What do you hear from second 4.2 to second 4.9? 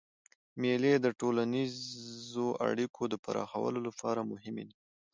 مهمي دي.